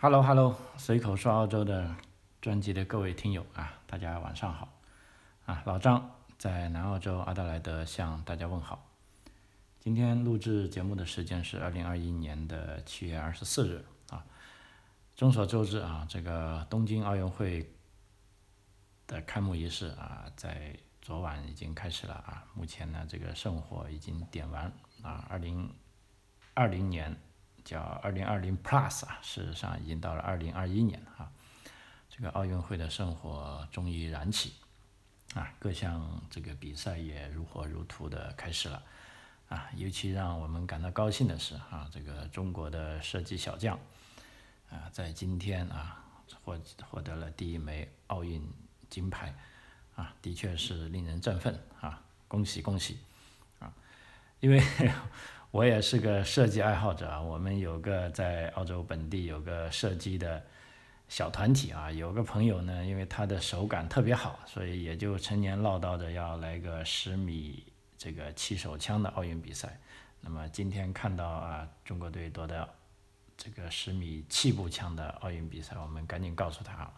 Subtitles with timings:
[0.00, 1.92] Hello Hello，随口说澳洲的
[2.40, 4.72] 专辑的各位听友啊，大家晚上好
[5.44, 5.60] 啊！
[5.66, 6.08] 老张
[6.38, 8.86] 在南澳洲阿德莱德向大家问好。
[9.80, 14.24] 今天录制节目的时间是二零二一年的七月二十四日啊。
[15.16, 17.68] 众所周知啊，这个东京奥运会
[19.08, 22.44] 的开幕仪式啊，在昨晚已经开始了啊。
[22.54, 24.72] 目前呢，这个圣火已经点完
[25.02, 25.26] 啊。
[25.28, 25.74] 二零
[26.54, 27.20] 二零年。
[27.68, 31.30] 叫二零二零 Plus 啊，事实上已经到了二零二一年了啊，
[32.08, 34.54] 这个奥运会的圣火终于燃起
[35.34, 38.82] 啊，各项这个比赛也如火如荼的开始了
[39.50, 43.78] 啊，尤其让我们感到高兴的是啊，这个中国的射击小将
[44.70, 46.02] 啊，在今天啊
[46.42, 48.42] 获获得了第一枚奥运
[48.88, 49.34] 金牌
[49.94, 52.96] 啊，的确是令人振奋啊，恭喜恭喜
[53.58, 53.70] 啊，
[54.40, 54.58] 因为。
[55.50, 60.44] 我也是个射击爱好者啊，我们有个在澳洲本地有个射击的
[61.08, 67.64] 小团体啊，有个朋友呢，因为他的手感特别好，所以也就成年唠叨着要来个十米
[67.96, 69.80] 这个气手枪的奥运比赛。
[70.20, 72.68] 那么今天看到啊，中国队夺得
[73.36, 76.92] 这个十米气步枪的奥运比赛，我们赶紧告诉他啊，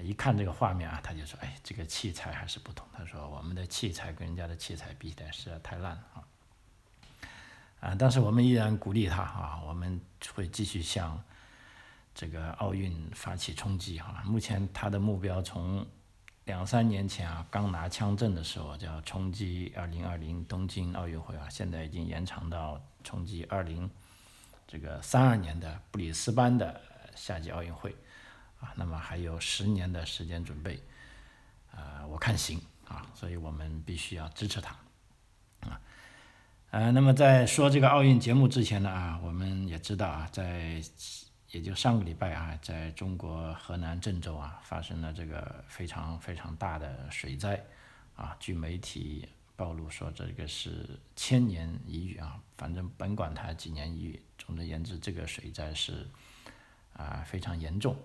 [0.00, 2.86] 一看这个画面啊，他就说，哎，这个器材还是不同。
[2.92, 6.22] 他说我们的器材跟人家的器材比起来实在太烂了啊。
[7.80, 10.00] 啊，但是我们依然鼓励他啊，我们
[10.34, 11.22] 会继续向
[12.14, 14.22] 这个奥运发起冲击哈。
[14.24, 15.86] 目前他的目标从
[16.44, 23.88] 两三年前啊刚拿枪证的时候叫冲击二零二零东京奥运会啊，现在已经延长到冲击二零
[24.66, 26.80] 这个三二年的布里斯班的
[27.14, 27.94] 夏季奥运会
[28.60, 30.82] 啊，那么还有十年的时间准备
[31.70, 34.76] 啊，我看行啊，所以我们必须要支持他。
[36.70, 40.78] 呃，那么在说这个奥运节目之前呢啊，我们也知道啊，在
[41.50, 47.58] 也就上个礼拜啊，在中国河南郑州啊，发生了这个非常非常大的水灾
[48.16, 48.36] 啊。
[48.38, 49.26] 据媒体
[49.56, 50.84] 暴露说，这个是
[51.16, 56.06] 千年一遇啊，反正甭管它几年一遇，总而言之，这个水灾是
[56.92, 57.96] 啊非常严重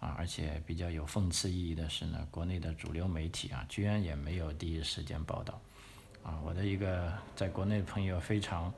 [0.00, 5.60] 啊，而且比较有讽刺意义的是呢，国内的主流媒体啊，居然也没有第一时间报道。
[6.22, 8.72] 啊，我的一个在国内的朋友非常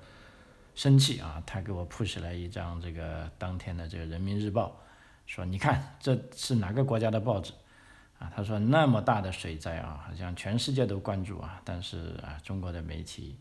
[0.74, 4.76] 生气啊，他给我 push 来一张这个当天的这个人民日报，
[5.26, 7.52] 说你看这是哪个国家的报纸
[8.18, 8.30] 啊？
[8.34, 13.38] 他说那么大的水灾啊，好像全世界都关注啊，但是啊中国的媒体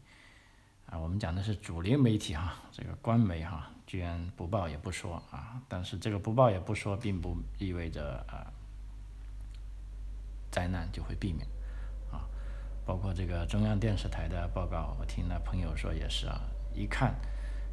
[0.87, 8.51] 啊，我们讲的是主流媒体哈，这个官媒哈，居然不报也不说啊，但是这个不报也不说，并不意味着啊
[10.49, 11.47] 灾难就会避免。
[12.89, 16.41] 包括这个中央电视台的报告，我听了朋友说也是啊，
[16.73, 17.13] 一看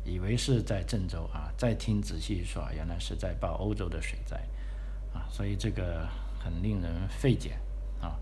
[0.05, 4.37] 以为是在郑州啊，再听仔细说，原来是在报欧洲的水灾
[5.15, 6.07] 啊，所以这个
[6.39, 7.57] 很令人费解
[7.99, 8.15] 啊。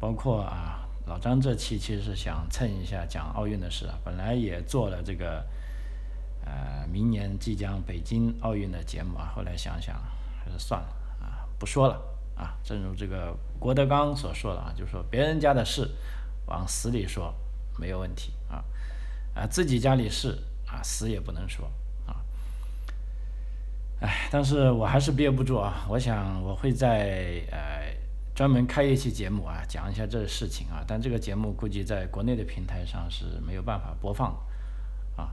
[0.00, 5.46] 包括啊，老张这期其实是想蹭一下讲奥运的事啊，本来也做了这个
[6.46, 10.02] 呃明年即将北京奥运的节目啊，后来想想
[10.42, 10.88] 还是算了
[11.20, 12.00] 啊，不说了。
[12.40, 15.86] 啊，正如这个郭德纲所说的啊，就是说别人家的事
[16.46, 17.34] 往死里说
[17.78, 18.64] 没有问题啊，
[19.34, 21.70] 啊自己家里事啊死也不能说
[22.06, 22.16] 啊，
[24.00, 27.94] 哎，但是我还是憋不住啊，我想我会在呃
[28.34, 34.30] 专门开一期节目啊，讲一下这个事情啊，但这个节目估计在国内的平台上是没有办法播放
[35.14, 35.30] 啊，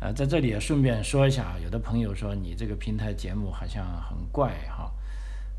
[0.00, 4.90] 呃，在这里也顺便说一下啊，有的朋友说你这个平台节目好像很怪哈。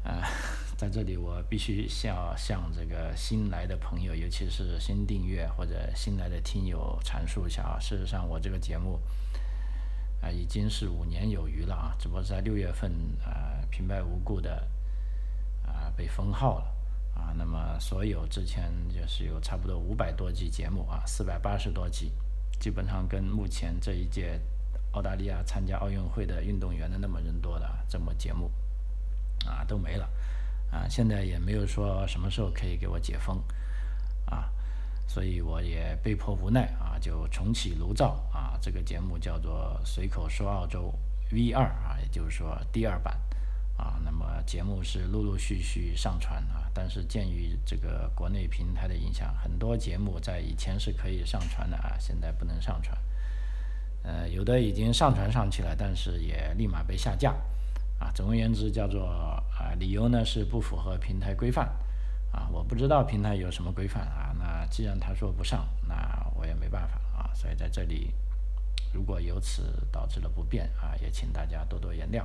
[0.04, 0.24] 啊
[0.78, 7.78] 在这里我必须向向这个新来的朋友，尤其是新订阅或者新来的听友阐述一下啊。
[7.80, 8.98] 事实上，我这个节目
[10.22, 12.90] 啊已经是五年有余了啊，只不过在六月份
[13.26, 14.66] 啊平白无故的
[15.66, 16.66] 啊被封号了
[17.14, 17.34] 啊。
[17.38, 22.14] 那么所有之前就是有差不多五百多集节目啊，四百八十多集，
[22.58, 24.40] 基本上跟目前这一届
[24.94, 28.50] 澳大利亚参加奥运会的运动员的那么人多的这么节目。
[29.45, 30.09] 啊，都没了，
[30.71, 33.41] 啊，现在也没有说什么时候可以给我解封，
[34.25, 34.51] 啊，
[35.07, 38.24] 所以我也被迫无奈啊，就重启炉灶。
[38.33, 40.94] 啊，这个节目叫做随口说澳洲
[41.31, 43.18] V 二啊，也就是说第二版，
[43.77, 52.97] 啊，那么节目是陆陆续续上传啊，但是鉴于这个国内平台的影响，很多节目在以前是可以上传的啊，现在不能上传，
[54.03, 57.36] 呃，有的已经上传上去了，但是也立马被下架。
[58.00, 59.44] 啊，总而言之，叫做啊，
[59.78, 61.68] 理由呢是不符合平台规范，
[62.31, 64.34] 啊，我不知道平台有什么规范啊。
[64.40, 67.30] 那既然他说不上，那我也没办法啊。
[67.34, 68.13] 所以在这里，
[68.94, 72.24] 如果由此导致了不便啊，也请大家多多原谅。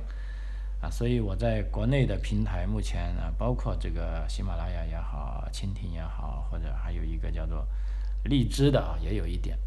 [0.81, 7.67] 啊，所以我在国内的平台目前呢，包括这个喜马拉雅也好，蜻蜓也好，或者还有一个叫做
[8.23, 9.57] 荔枝的啊，也有一点。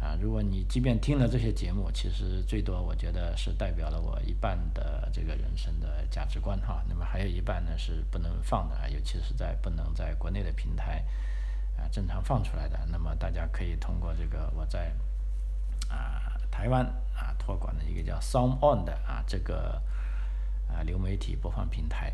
[0.00, 6.84] 啊，如果你即便听了这些节目，其实最多我觉得是代表了我一半的这个人生的价值观哈。
[6.88, 11.02] 那么还有一半呢是不能放的，尤其是在不能在国内的平台
[11.78, 12.78] 啊正常放出来的。
[12.92, 14.92] 那么大家可以通过这个我在
[15.88, 16.84] 啊台湾
[17.14, 19.82] 啊托管的一个叫 Song On 的啊这个
[20.68, 22.12] 啊流媒体播放平台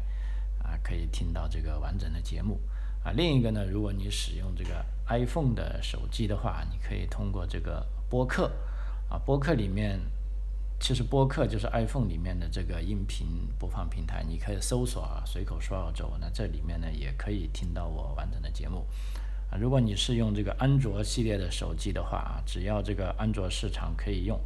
[0.62, 2.60] 啊可以听到这个完整的节目。
[3.04, 8.50] 啊，另一个呢，如果你使用这个 iPhone 的手机的话，你可以通过这个播客，
[9.08, 9.98] 啊，播客里面，
[10.78, 13.26] 其实播客就是 iPhone 里面的这个音频
[13.58, 18.86] 播放平台，你可以搜索啊，随口说澳洲，那这里面呢也可以听到我完整的节目。
[19.50, 24.40] 啊，如果你是用这个安卓系列的手机的话啊，只要这个安卓市场可以用，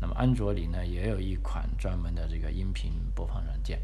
[0.00, 3.80] 那么安卓里呢也有一款专门的这个音频播放软件。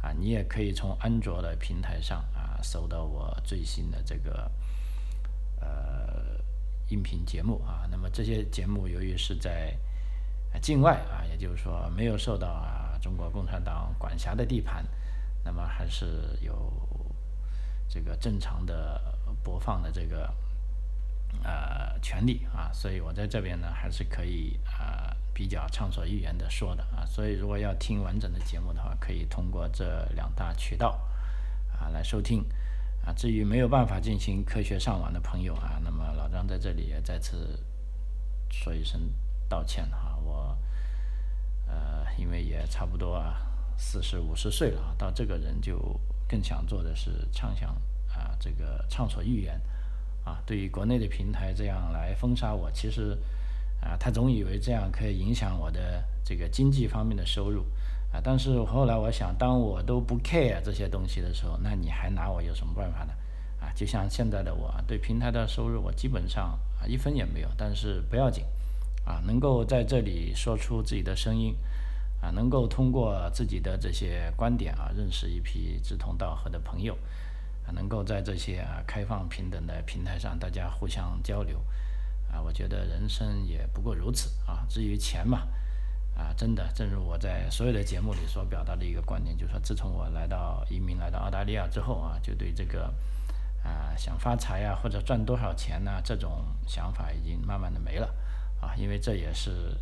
[0.00, 2.24] 啊，你也可以从安卓的平台上
[2.62, 4.50] 收到我最新的这个
[5.60, 6.38] 呃
[6.88, 7.86] 音频节目啊。
[7.90, 9.76] 那么这些节目由于是在
[10.60, 14.86] 境外啊，也就是说没有受到啊中国共产党管辖的地盘，
[15.44, 16.72] 那么还是有
[17.88, 19.00] 这个正常的
[19.42, 20.34] 播放的这个
[21.42, 22.70] 呃权利啊。
[22.72, 25.14] 所以我在这边呢还是可以啊。
[25.34, 31.00] 比较畅所欲言的说的啊，所以如果要听完整的节目的话，可以通过这两大渠道
[31.80, 32.44] 啊来收听
[33.04, 33.12] 啊。
[33.12, 37.58] 至于没有办法进行科学上网的朋友啊，那么老张在这里也再次
[38.50, 39.00] 说一声
[39.48, 40.16] 道歉哈。
[40.22, 40.56] 我
[41.66, 43.36] 呃，因为也差不多啊
[43.76, 45.78] 四十五十岁了，到这个人就
[46.28, 47.74] 更想做的是畅想
[48.08, 49.60] 啊这个畅所欲言
[50.24, 50.42] 啊。
[50.46, 53.18] 对于国内的平台这样来封杀我，其实。
[53.80, 57.64] 啊，他总以为这样可以影响我的这个经济方面的收入，
[58.12, 63.12] 啊，但是后来我想，当我都不 care 这些东西的时候，那你还拿我有什么办法呢？
[63.60, 68.44] 啊，就像现在的我对平台的收入，我基本上啊一分也没有，但是不要紧，
[69.04, 71.54] 啊，能够在这里说出自己的声音，
[72.22, 76.96] 啊，能够通过自己的这些观点啊，认识一批志同道合的朋友，
[77.66, 81.62] 啊，能够在这些啊开放平等的平台上，大家互相交流。
[82.30, 84.66] 啊，我觉得人生也不过如此啊。
[84.68, 85.48] 至于钱嘛，
[86.18, 92.92] 啊，真的，正如我在所有的节目里所表达的一个观点，就是说，自从我来到移民来到澳大利亚之后啊，就对这个
[93.62, 98.12] 啊想发财呀或者赚多少钱呢这种想法已经慢慢的没了
[98.60, 99.78] 啊，因为这也是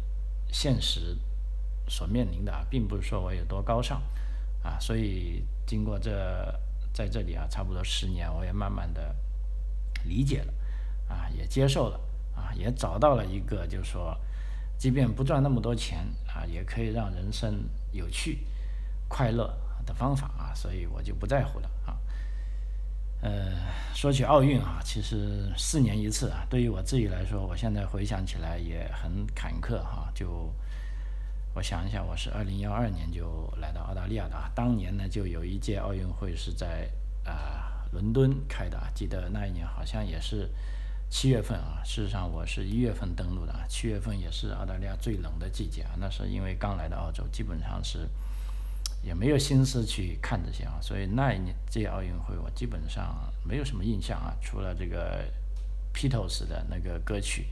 [0.53, 1.19] 现实
[1.89, 4.03] 所面临的啊，并不是说我有多高尚
[4.63, 6.13] 啊，所以经过这
[6.93, 9.17] 在这里啊差不多十年，我也慢慢的
[10.05, 10.53] 理解了
[11.09, 11.99] 啊，也接受了。
[12.37, 14.15] 啊，也找到了一个，就是说，
[14.79, 18.47] 即便不赚那么多钱啊，也可以让人生有趣、
[19.09, 19.47] 快乐
[19.87, 21.99] 的方法啊，所以我就不在乎了啊。
[23.23, 23.53] 呃，
[23.95, 30.13] 说起奥运啊，其实四年一次啊，对于我自己来说，我现在回想起来也很坎坷哈。
[30.15, 30.53] 就
[31.55, 36.91] 我想一下，我是二零幺二年就来到澳大利亚的啊，当年呢就有一届奥运会是在
[37.25, 40.51] 啊伦敦开的，记得那一年好像也是。
[41.09, 43.65] 七月份啊，事实上我是一月份登陆的啊。
[43.69, 48.09] 七月份也是澳大利亚最冷的季节啊，那是因为刚来到澳洲，基本上是
[49.03, 55.25] 也没有心思去看这些啊，所以那一年这届奥运会我基本上没有什么印象啊，除了这个
[55.95, 57.47] p e t o s 的那个歌曲，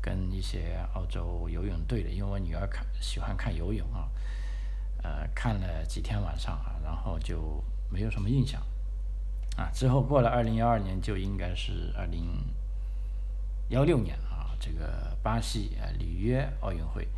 [0.00, 4.08] 跟一些澳洲游泳队的，因为我女儿看喜欢看游泳啊，
[5.02, 8.62] 呃，看了几天晚上啊，然后就没有什么印象
[9.56, 9.70] 啊。
[9.72, 12.28] 之后过了二零幺二年，就应该是二零。
[13.72, 17.08] 幺六年啊，这个巴西啊里约奥运会，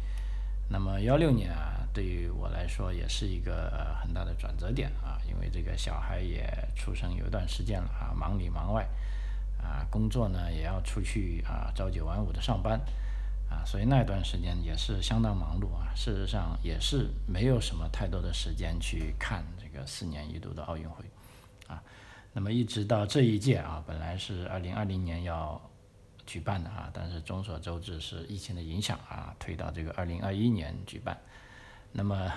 [0.69, 6.47] 那么幺六年啊，对于我来说也是一个很大的转折点啊，因为这个小孩也
[6.77, 8.87] 出生有一段时间了啊，忙里忙外
[9.61, 12.81] 啊，工作呢也要出去啊，朝九晚五的上班
[13.51, 15.91] 啊，所以那段时间也是相当忙碌啊。
[15.97, 21.05] 事实上也是没有什么太多的时间去看这个四年一度的奥运会
[21.67, 21.83] 啊。
[22.33, 25.61] 那么一直到这一届啊，本来是二零二零年要。
[26.27, 31.19] 举办的啊，但是众所周知是疫情的影响啊，推到这个二零二一年举办。
[31.93, 32.33] 那么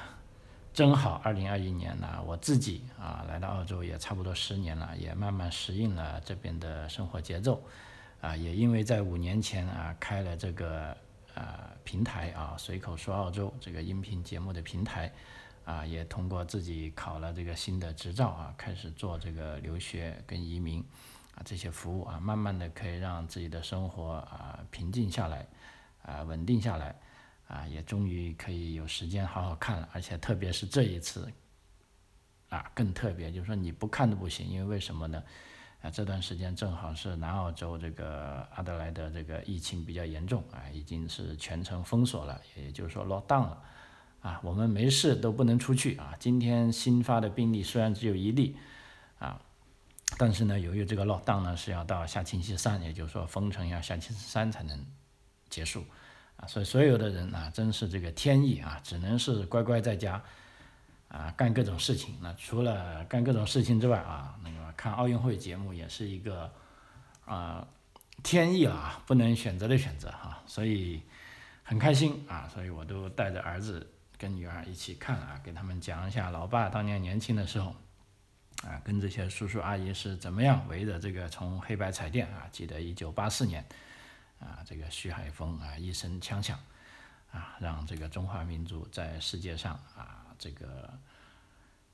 [0.74, 7.63] 正好二零二一年呢，我自己啊来到澳洲也差不多十年了，也慢慢适应了这边的生活节奏
[8.22, 8.36] 啊。
[8.36, 10.96] 也因为在五年前啊开了这个
[11.34, 15.12] 呃平台啊，随口说澳洲这个音频节目的平台
[15.65, 20.86] 啊，也通过自己考了这个新的执照啊，开始做这个留学跟移民。
[21.38, 25.46] 啊，这些服务啊，慢慢的可以让自己的生活啊平静下来，
[26.01, 26.96] 啊稳定下来，
[27.48, 31.32] 啊，也终于可以有时间好好看了，而且特别是这一次，
[32.50, 35.24] 啊，更特别，就是说你不看都不行，因为为什么呢？
[35.84, 43.62] 啊，这段时间正好是南澳洲这个阿德莱德这个疫情比较严重啊，已经是全程封锁了，也就是说落档了，
[44.22, 46.15] 啊，我们没事都不能出去啊。
[46.20, 48.58] 今天新发的病例虽然只有一例，
[49.20, 49.39] 啊，
[50.17, 54.85] 但是呢，由于这个落档呢是要到下星期三，也就是说封城要下星期三才能
[55.49, 55.83] 结束，
[56.37, 60.23] 啊，所以所有的人啊，真是这个天意啊，只能是乖乖在家。
[61.09, 62.17] 啊，干各种事情。
[62.21, 66.51] 那除了干各种事情之外啊，那个看奥运会节目也是一个
[67.23, 67.65] 啊
[68.23, 70.43] 天意啊，不能选择的选择哈。
[70.45, 71.01] 所以
[71.63, 77.73] 很开心啊，所以我都带着儿子跟女儿一起看啊，给他们讲一下老爸当年年轻的时候
[78.63, 83.65] 啊，跟这些叔叔阿姨是怎么样围着这个从黑白彩电啊，记得一九八四年
[84.39, 86.59] 啊，这个徐海峰啊一声枪响
[87.31, 90.23] 啊，让这个中华民族在世界上啊。
[90.39, 90.93] 这个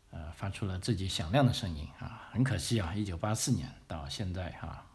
[0.10, 4.86] 呃发出了自己响亮的声音啊，很可惜啊，一九八四年到现在哈，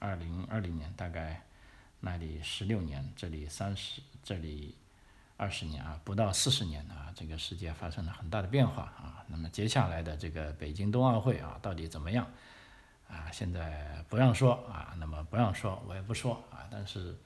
[0.00, 1.40] 二零二零年大概
[2.00, 4.76] 那里十六年，这里三十，这里
[5.36, 9.24] 二十年啊，不到四十年啊，这个世界发生了很大的变化啊。
[9.28, 12.26] 那么接下来的这个北京冬奥会啊，到底怎么样
[13.08, 13.30] 啊？
[13.32, 16.66] 现在不让说啊，那么不让说，我也不说啊。
[16.70, 17.16] 但是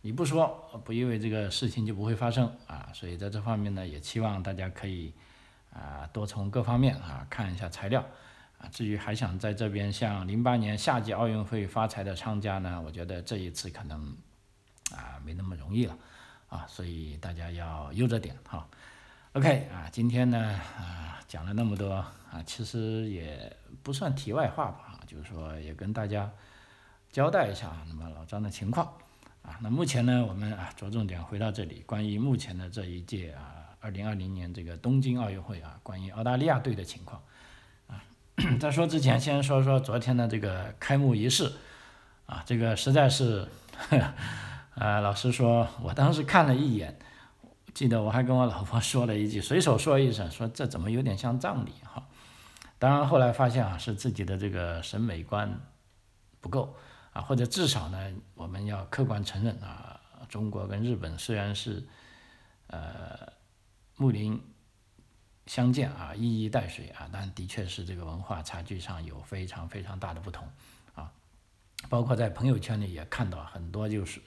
[0.00, 2.90] 你不说，不意味这个事情就不会发生啊。
[2.92, 5.12] 所以在这方面呢，也期望大家可以。
[5.72, 8.04] 啊，多从各方面啊看一下材料，
[8.58, 14.16] 啊，至于还想在这边像零八年夏季奥运会发财的商家呢，我觉得这一次可能
[14.90, 15.96] 啊没那么容易了，
[16.50, 18.68] 啊，所以大家要悠着点哈。
[19.32, 26.30] OK 啊，今天呢啊讲了那么多啊，其实也不算题外话吧，就是说也跟大家
[27.10, 28.86] 交代一下那么老张的情况
[29.42, 29.58] 啊。
[29.62, 33.56] 那目前呢，我们啊着重点回到这里，关于目前的这一届啊。
[33.82, 37.22] 二零二零年这个东京奥运会啊，关于澳大利亚队的情况
[37.86, 38.04] 啊，
[38.60, 41.50] 在说之前，先说说昨天的这个开幕仪式
[42.26, 43.48] 啊，这个实在是，
[44.80, 46.98] 啊，老实说，我当时看了一眼，
[47.74, 52.08] 记得我还跟我老婆说了一句，随手说一声，说这怎么有点像葬礼哈。
[52.78, 55.60] 当然后来发现啊，是自己的这个审美观
[56.40, 56.74] 不够
[57.12, 61.86] 啊，或者至少呢，我们要客观承认啊，中国跟日本虽然是
[62.66, 63.38] 呃。
[63.96, 64.42] 睦邻
[65.44, 70.48] 相见啊，一衣带水啊，但的确是这个文化差距上有非常非常大的不同
[70.94, 71.12] 啊。
[71.90, 74.22] 包括在朋友圈里也看到很多就是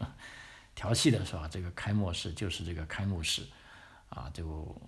[0.75, 3.45] 调戏的说这个开幕式就是这个开幕式
[4.09, 4.81] 啊，就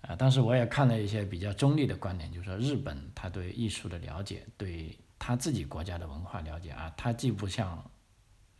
[0.00, 7.90] 啊，但是我也看了一些比较中立的观点，就是说日本他对艺术的了解，对他自己国家的文化了解啊，他既不像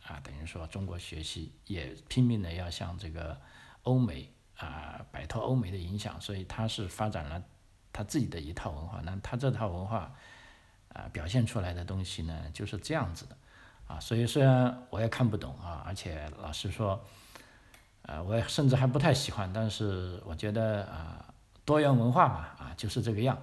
[0.03, 3.39] 啊，等于说中国学习，也拼命的要向这个
[3.83, 4.31] 欧美。
[4.59, 7.41] 啊，摆脱欧美的影响，所以他是发展了
[7.93, 8.99] 他自己的一套文化。
[9.05, 10.13] 那他这套文化
[10.89, 13.37] 啊，表现出来的东西呢，就是这样子的
[13.89, 13.99] 啊。
[13.99, 16.97] 所以虽然我也看不懂啊，而且老实说，
[18.03, 19.51] 呃，我也甚至还不太喜欢。
[19.51, 21.25] 但是我觉得啊，
[21.65, 23.37] 多元文化嘛，啊，就是这个样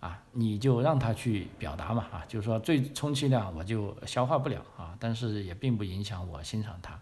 [0.00, 6.94] 啊，你就让他去表达嘛，啊，就是说最充其量我就消化不了啊，但是也并不影响我欣赏它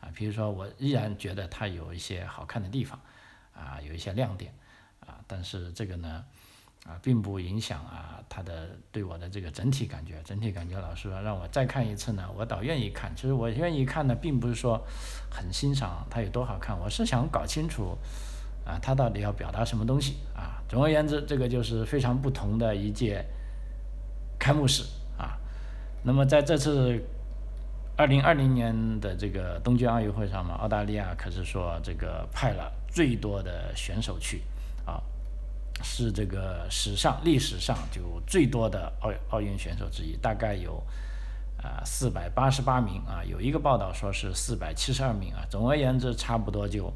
[0.00, 0.10] 啊。
[0.12, 2.98] 比如说，我依然觉得它有一些好看的地方。
[3.58, 4.52] 啊，有一些亮点，
[5.00, 6.22] 啊，但是这个呢，
[6.86, 13.12] 啊，并不影响啊，他的对我的这个整体感觉，整体感觉，老师说让我再看一次呢，我倒愿意看。
[13.16, 14.80] 其实我愿意看呢，并不是说
[15.28, 17.98] 很欣赏它有多好看，我是想搞清楚
[18.64, 20.62] 啊，它到底要表达什么东西啊。
[20.68, 23.24] 总而言之，这个就是非常不同的一届
[24.38, 24.84] 开幕式
[25.18, 25.36] 啊。
[26.04, 27.02] 那么在这次
[27.96, 32.72] 二零二零年的这个东京奥运会上嘛，澳大利亚可是说这个派了。
[32.88, 34.40] 最多的选手去
[34.86, 35.02] 啊，
[35.82, 40.82] 是这个史上历史上就最多的奥奥运选手之一，大概有
[41.62, 45.44] 啊四百八十八名啊，有一个报道说是四百七十二名啊。
[45.50, 46.86] 总而言之，差不多就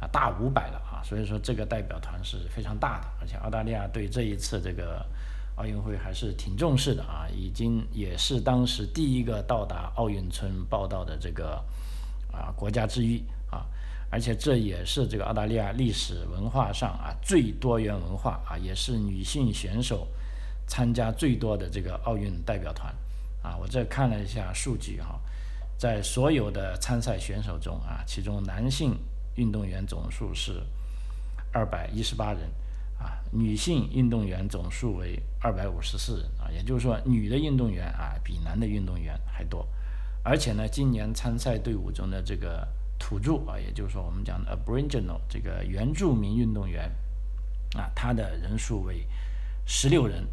[0.00, 1.02] 啊大五百了啊。
[1.02, 5.04] 所以说这个代表团是非常大的，而且澳大利亚对这一次这个
[5.56, 11.62] 奥运会还是挺重视的啊，已经也是当时第一个到达奥运村报道的这个
[12.32, 13.22] 啊国家之一。
[14.10, 20.08] 而且这也是这个澳大利亚历史文化上啊最多元文化啊，也是女性选手
[20.66, 22.92] 参加最多的这个奥运代表团
[23.40, 23.56] 啊。
[23.56, 25.20] 我这看了一下数据哈，
[25.78, 28.98] 在所有的参赛选手中啊，其中男性
[29.36, 30.60] 运动员总数是
[31.52, 32.50] 二百一十八人
[32.98, 39.64] 啊，女性运动员总数为二百五十四人啊，也就是说女的运动员啊比男的运动员还多。
[40.24, 42.66] 而且呢，今年参赛队伍中的这个
[43.00, 46.88] 土著啊，也就是说我们讲的 Aboriginal 这个原住民运动员
[47.74, 49.04] 啊，他的人数为
[49.66, 50.24] 十六人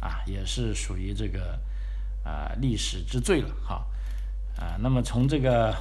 [0.00, 1.60] 啊，也是属于这个
[2.24, 3.86] 啊历史之最了哈
[4.56, 4.78] 啊。
[4.80, 5.74] 那么从这个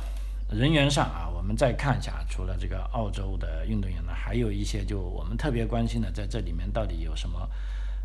[0.49, 7.39] 人员上啊，我们再看一下，除了这个澳洲的运动员呢，还有一些就我们特别关心的，在这里面到底有什么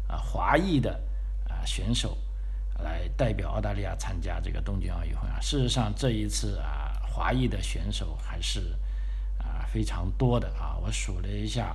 [0.07, 1.01] 啊华裔的
[1.49, 2.17] 啊选手
[2.79, 5.41] 来代表澳大利亚参加这个东京奥运会啊？
[5.41, 8.77] 事实上这一次啊，华裔的选手还是
[9.39, 11.75] 啊非常多的啊，我数了一下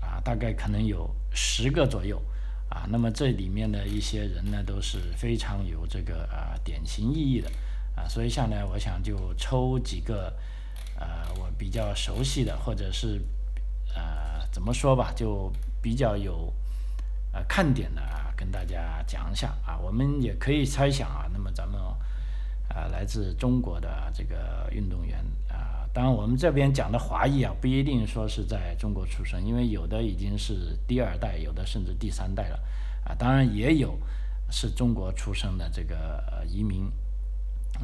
[0.00, 2.20] 啊，大概可能有十个左右
[2.68, 2.84] 啊。
[2.90, 7.48] 那么这里面的一些人呢，都是非常有这个啊典型意义的。
[7.94, 10.36] 啊，所以下来我想就抽几个，
[10.98, 13.22] 呃，我比较熟悉的，或者是，
[13.94, 16.52] 呃，怎么说吧，就比较有，
[17.30, 19.78] 呃，看点的啊，跟大家讲一下啊。
[19.78, 21.80] 我们也可以猜想啊，那么咱们，
[22.68, 25.18] 啊，来自中国的这个运动员
[25.48, 32.60] 啊，当然我们这边讲的华裔啊，不一定说是在中国出生，因为有的已经是第二代，有的甚至第三代了，
[33.04, 33.98] 啊，当然也有
[34.50, 36.90] 是中国出生的这个移民。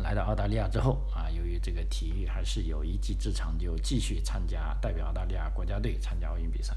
[0.02, 6.74] 来到澳大利亚之后啊，由于这个体育还是有一技之长，就继续参加代表澳大利亚国家队参加奥运比赛。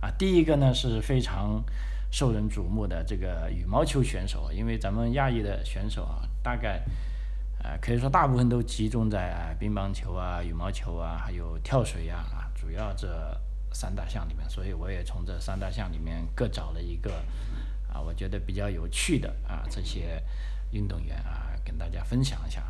[0.00, 1.60] 啊，第一个呢是非常
[2.12, 6.80] 受人瞩目的这个羽毛球选手，因为咱们亚裔的选手啊，大概
[7.64, 13.08] 呃可以说大部分都集中在乒乓球啊、羽毛球啊，还有跳水呀啊，主要这
[13.72, 14.48] 三大项里面。
[14.48, 17.10] 所以我也从这三大项里面各找了一个
[17.92, 20.22] 啊，我觉得比较有趣的啊这些
[20.70, 21.50] 运动员啊。
[21.64, 22.62] 跟大家分享一下，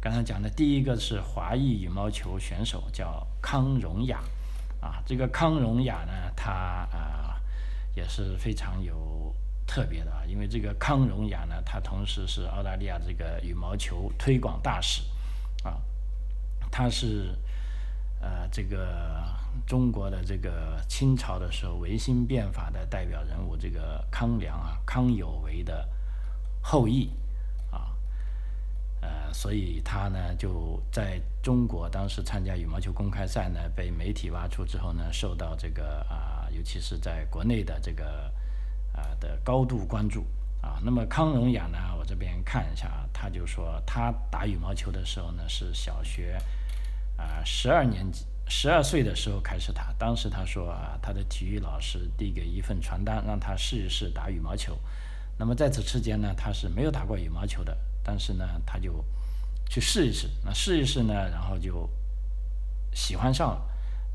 [0.00, 4.18] 刚才讲的第一个是华裔羽毛球选手，叫康荣雅，
[4.80, 7.40] 啊，这个康荣雅呢，他啊
[7.94, 9.29] 也是非常有
[9.70, 15.02] 特别的啊，因为这个康荣雅呢，他同时是澳大利亚这个羽毛球推广大使，
[15.62, 15.80] 啊，
[16.72, 17.38] 他是
[18.20, 19.22] 呃这个
[19.68, 25.88] 中国的这个清朝的时候维新变法的代表人物，这个康梁啊，康有为的
[26.60, 27.08] 后裔。
[27.70, 27.94] 啊
[29.02, 38.30] 呃，所以他呢就在中国当时参加羽毛球公开赛呢，被媒体挖出之后呢，受到这个啊，尤其是在国内的这个
[39.00, 40.26] 啊的高度关注
[40.60, 40.78] 啊。
[40.84, 46.38] 那么康荣雅呢，我这边看一下啊，他就说他打羽毛球的时候呢是小学
[47.16, 54.78] 啊十二年级十二岁的时候开始打，当时他说啊，他的体育老师递给一份传单，让他试一试打羽毛球。
[55.38, 57.76] 那么在此期间呢，他是没有打过羽毛球的。
[58.02, 59.04] 但是呢，他就
[59.68, 61.88] 去试一试，那试一试呢，然后就
[62.94, 63.62] 喜欢上了，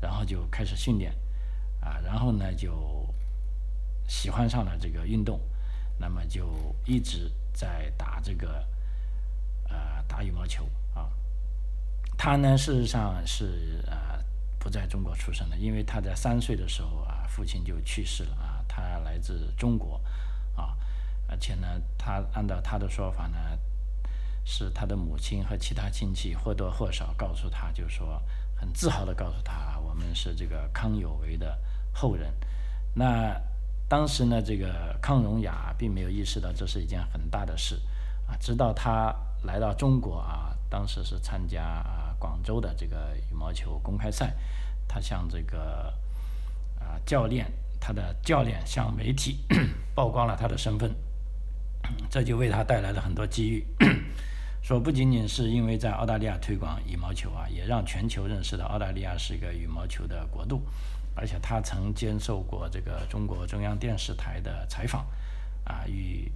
[0.00, 1.14] 然后就开始训练，
[1.80, 2.72] 啊，然后呢就
[4.06, 5.40] 喜欢上了这个运动，
[5.98, 8.64] 那么就一直在打这个
[9.68, 10.64] 呃打羽毛球
[10.94, 11.08] 啊。
[12.16, 14.22] 他呢事实上是呃
[14.58, 20.00] 不在中国出生的，因为他在三岁的时候啊，父亲就去世了啊，他来自中国
[20.54, 20.76] 啊，
[21.28, 21.66] 而且呢，
[21.98, 23.38] 他按照他的说法呢。
[24.48, 28.22] 是他的母亲和其他亲戚或多或少告诉他，就是说
[28.54, 31.58] 很自豪的告诉他，我们是这个康有为的
[31.92, 32.32] 后人。
[32.94, 33.36] 那
[33.88, 37.80] 当时呢，这个康荣雅并没有意识到这是一件很大的事
[38.26, 44.34] 啊，直到他来到中国啊，当时是参加啊广州的这个羽毛球公开赛，
[44.88, 45.92] 他向这个
[46.80, 47.46] 啊教练，
[47.80, 49.44] 他的教练向媒体
[49.94, 50.92] 曝光了他的身份，
[52.10, 53.64] 这就为他带来了很多机遇。
[54.62, 60.60] 说不仅仅是因为在澳大利亚推广羽毛球啊，也让全球认识到澳大利亚是一个羽毛球的国度，
[61.16, 65.06] 而且他曾接受过这个中国中央电视台的采访，
[65.64, 66.30] 啊，与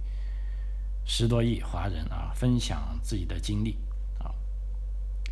[1.05, 3.77] 十多亿华人啊分享自己的经历
[4.19, 4.33] 啊，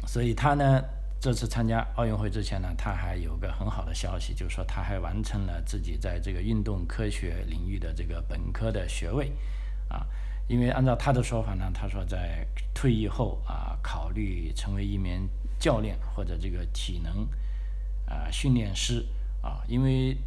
[0.05, 0.81] 所以他呢
[1.19, 9.33] 这次参加奥运会之前呢，他还有个很好的消息，就是说他还完成了自己在这个运动科学领域的这个本科的学位
[9.89, 10.05] 啊。
[10.47, 17.27] 因为按照他的说法呢，他说在退役后啊，考虑成为一名教练或者这个体能
[18.07, 19.05] 啊训练师
[19.41, 20.17] 啊，因为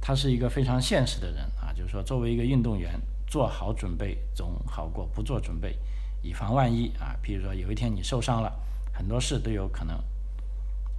[0.00, 5.76] 他是一个非常现实的人啊，就是说作为一个运动员，做好准备总好过不做准备，
[6.22, 7.16] 以防万一啊。
[7.22, 8.52] 譬如说有一天你受伤了，
[8.92, 10.02] 很多事都有可能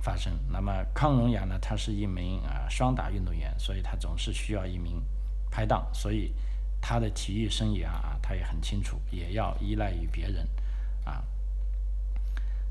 [0.02, 0.34] 发生。
[0.52, 5.04] 那么康荣雅呢，他是一名啊双打运动员，所以他总是需要一名
[5.50, 6.34] 拍档，所以。
[6.82, 10.48] 他的体育生涯啊，他也很清楚，也要依赖于别人，
[11.04, 11.22] 啊，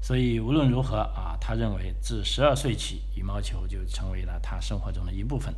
[0.01, 5.55] 所以无论如何啊，他认为自十二岁起，羽毛球就成为了他生活中的一部分，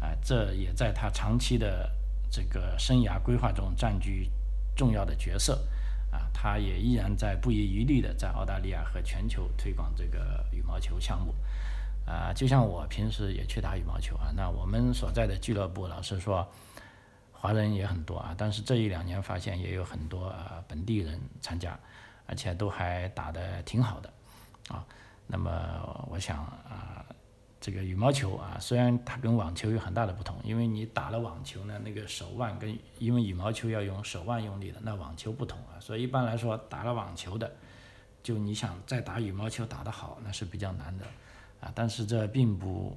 [0.00, 1.90] 啊，这也在他长期的
[2.30, 4.30] 这个生涯规划中占据
[4.76, 5.54] 重要的角色，
[6.10, 11.34] 啊，他也依然在不遗余力的在澳大利亚和全球推广这个羽毛球项目。
[12.06, 16.44] 啊，就像我平时也去打羽毛球啊，那我们所在的俱乐部，老实说，
[17.30, 21.78] 华人也很多啊，但是这一两年发现也有很多啊本地人参加，
[22.30, 24.12] 而且都还打得挺好的，
[24.68, 24.86] 啊，
[25.26, 25.50] 那么
[26.08, 27.04] 我想啊，
[27.60, 37.52] 这个羽毛球啊，虽然它跟网球有很大的不同，因为你打了网球呢，那个手腕跟因为羽毛球要用手腕用力的，那网球不同啊，所以一般来说打了网球的，
[38.22, 41.04] 就你想再打羽毛球打得好，那是比较难的。
[41.60, 42.96] 啊，但是这并不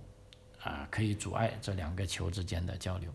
[0.61, 3.11] 啊可以阻碍这两个球之间的交流，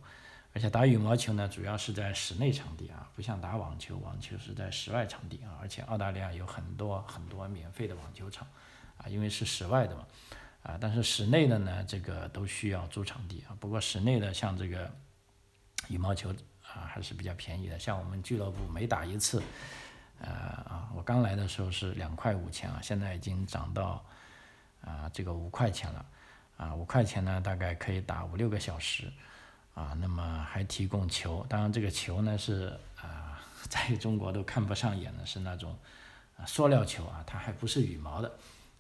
[0.59, 8.45] 而且打羽毛球呢，主要是在室内场地啊，不像打网球，网球是在室外场地啊，而且澳大利亚有很多很多免费的网球场
[8.97, 10.05] 啊，因为是室外的嘛，
[10.65, 13.55] 啊，但是室内的呢，这个都需要租场地啊。
[13.61, 14.91] 不过室内的像这个
[15.87, 19.41] 羽毛球啊，还是比较便宜的，像我们俱乐部每打一次，
[20.21, 24.05] 呃啊，我刚来的时候是两块五钱啊，现在已经涨到。
[24.81, 26.07] 啊，这个五块钱了，
[26.57, 29.13] 啊，五块钱呢，大概可以打五六个小时，
[29.79, 35.77] 啊，那么还提供球，当然这个球呢是啊， 在中国都看不上眼的，是那种
[36.37, 38.33] 啊塑料球啊，它还不是羽毛的，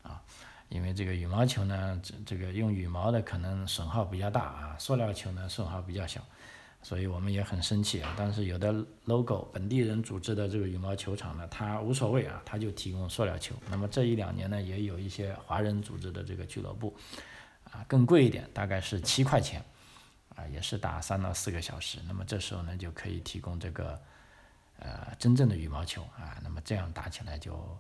[0.03, 0.21] 啊，
[0.69, 6.21] 因为这个羽毛球呢，这这个用羽毛的可能损耗比较大啊，塑料球呢损耗比较小。
[6.81, 8.73] 所以我们也很生气啊，但是有的
[9.05, 13.55] logo 本地人组织的这个羽毛球场呢，他无所谓啊，他就提供塑料球。
[13.69, 16.97] 那么这一两年呢，也有一些华人组织的这个俱乐部，
[17.65, 19.61] 啊，更贵一点，大概是七块钱，
[20.39, 21.99] 啊，也是打三到四个小时。
[22.07, 24.01] 那么这时候呢，就可以提供这个
[24.79, 27.77] 呃真正的羽毛球啊，那么这样打起来就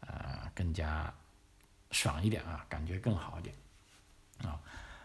[0.00, 1.12] 呃更加
[1.90, 3.54] 爽一点啊，感觉更好一点
[4.44, 4.60] 啊。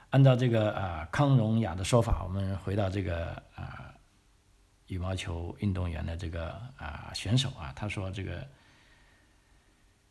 [0.09, 3.93] 按照这个啊康荣雅的说法，我们回到这个啊
[4.87, 8.45] 羽毛球运动员的这个啊选手啊，他说这个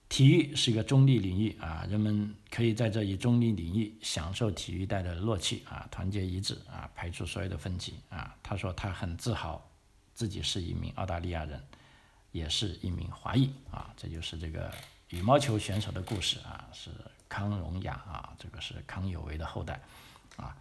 [0.09, 8.35] 体育是一个中立领域啊，人们可以在这一中立领域享受体育带来的乐趣啊，团结一致啊，排除所有的分歧啊。
[8.43, 9.69] 他说他很自豪
[10.15, 11.63] 自己是一名澳大利亚人，
[12.33, 14.73] 也是一名华裔啊，这就是这个
[15.11, 16.91] 羽毛球选手的故事啊，是。
[17.29, 19.81] 康荣雅啊，这个是康有为的后代
[20.37, 20.57] 啊。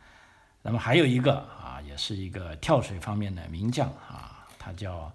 [0.63, 5.13] 那么还有一个啊，也是一个跳水方面的名将啊，他叫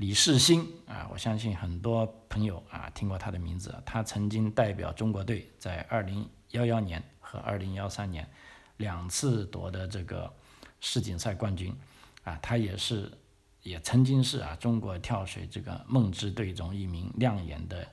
[0.00, 1.06] 李世兴啊。
[1.12, 3.74] 我相信很多朋友啊听过他的名字。
[3.84, 8.26] 他曾经代表中国队在二零幺幺年和二零幺三年
[8.78, 10.32] 两次夺得这个
[10.80, 11.76] 世锦赛冠军
[12.24, 12.38] 啊。
[12.40, 13.12] 他也是
[13.62, 17.86] 也曾经是啊中国跳水这个梦之队中一名亮眼的。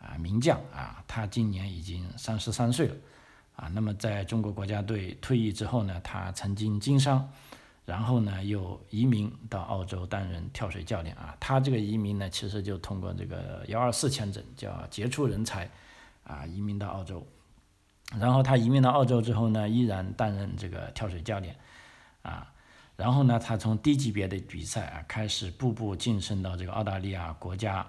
[0.00, 2.96] 啊，名将啊，他今年已经三十三岁了，
[3.54, 7.30] 啊，那么在中国国家队退役之后呢，他曾经经商，
[7.90, 11.36] 然后呢又移民到澳洲担任跳水教练啊。
[11.40, 15.68] 他这个移民呢，其实就通过这个幺二四签证，叫杰出人才，
[16.22, 17.26] 啊，移民到澳洲。
[18.16, 21.56] 然后他移民到澳洲之后呢，依然担任这个跳水教练，
[22.22, 22.46] 啊，
[22.94, 27.84] 然后呢，他从低级别的比赛啊开始，步步晋升到这个澳大利亚国家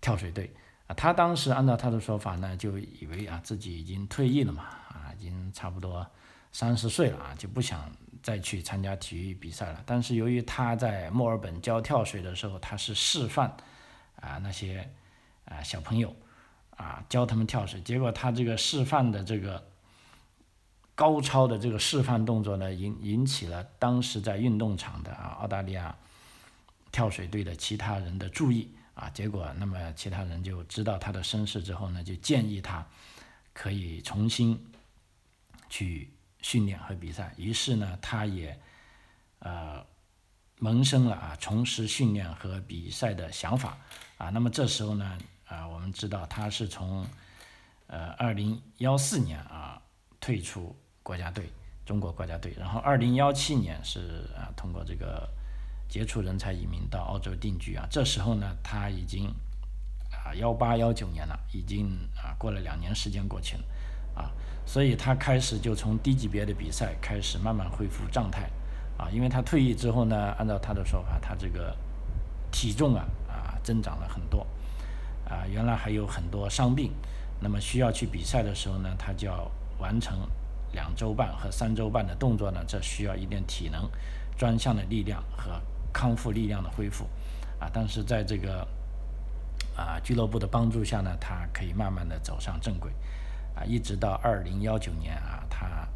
[0.00, 0.52] 跳水队。
[0.88, 6.04] 啊，他当时按照他的说法呢，就以为啊自己已经退役了嘛，啊，已经差不多
[6.50, 7.88] 三十岁了啊，就不想
[8.26, 9.80] 再去参加体育比赛了。
[9.86, 13.56] 但是由于他在墨尔本教跳水的时候，他是示范
[14.20, 14.90] 啊那些
[15.44, 16.12] 啊小朋友
[16.70, 19.64] 啊教他们跳水，结果他这个示范的这个
[20.96, 25.96] 高超的这个示范动作呢，引引起了当时在运动场的啊澳大利亚
[26.90, 28.72] 跳水队的其他人的注意。
[28.94, 32.84] 啊，结果那么其他人就知道他的身世之后呢，就建议他
[33.52, 34.58] 可以重新
[35.68, 36.10] 去
[36.46, 37.34] 训练和比赛。
[37.36, 38.56] 于是呢，他也
[39.40, 39.84] 呃
[40.58, 43.76] 萌生了啊重拾训练和比赛的想法
[44.16, 44.30] 啊。
[44.30, 47.04] 那么这时候呢，啊我们知道他是从
[47.88, 49.82] 呃二零幺四年啊
[50.20, 51.50] 退出国家队，
[51.84, 55.28] 中国国家队，然后二零幺七年是啊通过这个。
[55.88, 59.32] 杰出人才移民到澳洲定居啊，这时候呢，他已经
[60.10, 63.62] 啊幺八幺九年了，已经啊过了两年时间过去了
[64.16, 64.32] 啊，
[64.66, 68.50] 所以他开始就从低级别的比赛开始慢慢恢复状态
[68.98, 71.74] 啊，因为他退役之后呢，按照他的说法，他这个
[72.50, 74.46] 体重啊啊增长了很多
[75.26, 76.92] 啊，原来还有很多伤病，
[77.40, 80.18] 那么需要去比赛的时候呢，他就要完成
[80.72, 83.88] 两周半和三周半的动作呢，这需要一点体能
[84.36, 85.58] 专项的力量和。
[85.92, 87.06] 康复力量的恢复，
[87.58, 88.68] 啊，但是在这个
[89.74, 92.92] 啊俱乐部的帮助下呢，他可以慢慢的走上正轨，
[93.56, 95.88] 啊，一直到二零幺九年啊，他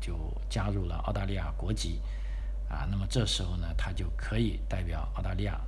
[0.00, 2.02] 就加入了澳大利亚国籍，
[2.68, 5.60] 啊，那么这时候呢，他就可以代表澳大利亚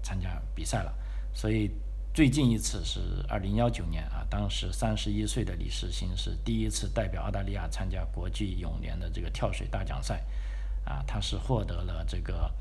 [0.00, 0.94] 参加比赛了。
[1.34, 1.70] 所以
[2.14, 10.24] 最近一次是二零幺九年啊，当时三十一岁的李世新是第一次代表澳大利亚参加国际泳联的这个跳水大奖赛，
[10.84, 12.52] 啊，他是获得了这个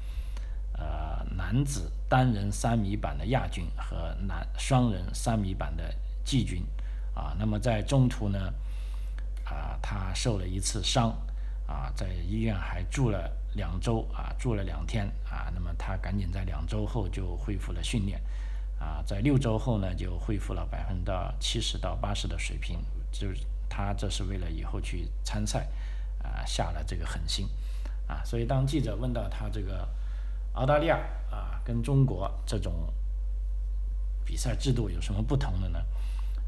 [0.73, 6.63] 呃男子单人三米板的亚军和男双人三米板的季军，
[7.17, 8.53] 啊，那么在中途呢，
[9.43, 11.09] 啊，他受了一次伤，
[11.65, 18.21] 啊，在医院还住了两周啊，住了两天啊，那么他赶紧在两周后就恢复了训练。
[18.79, 22.79] 啊，在六周后呢，就恢复了百分之七十到八十的水平，
[23.11, 25.67] 就是他这是为了以后去参赛，
[26.21, 27.49] 啊，下了这个狠心，
[28.07, 29.89] 啊，所以当记者问到他这个
[30.53, 30.97] 澳大利亚
[31.31, 32.93] 啊跟中国这种
[34.23, 35.83] 比赛制度有什么不同的呢？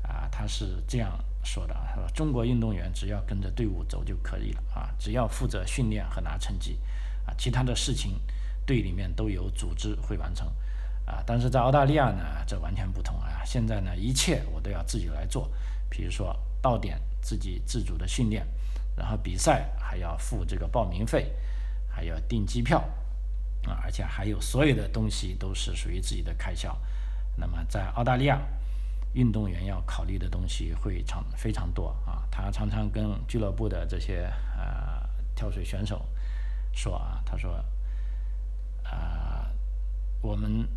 [0.10, 6.80] 啊，他是这样说的啊，说中国运动员只要跟着队伍走就可以了啊，只要负责训练和拿成绩，
[7.26, 8.19] 啊，其他的事情
[8.65, 10.52] 队里面都有组织会完成。
[11.06, 13.41] 啊，但是在澳大利亚呢，这完全不同啊！
[13.43, 15.52] 现在呢，一切我都要自己来做，
[15.89, 18.45] 比如说到点自己自主的训练，
[18.95, 21.34] 然后比赛还要付这个报名费，
[21.89, 22.80] 还要订机票，
[23.65, 26.80] 啊，而且还有所有的东西都是属于自己的开销。
[27.36, 28.39] 那么在澳大利亚，
[29.13, 32.24] 运动员要考虑的东西会常非常多啊！
[32.32, 36.06] 他常常跟俱乐部的这些呃跳水选手
[36.74, 37.54] 说啊，他说，
[38.84, 39.50] 啊，
[40.22, 40.67] 我们。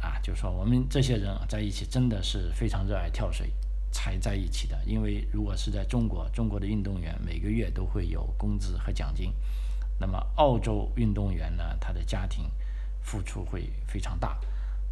[0.00, 3.52] 啊，就说我们这些人在一起真的是非常热爱跳水
[3.90, 4.78] 才在一起的。
[4.86, 9.34] 因为如果是在中国，中国的运动员每个月都会有工资和奖金。
[9.98, 12.48] 那么澳洲运动员呢，他的家庭
[13.02, 14.38] 付出会非常大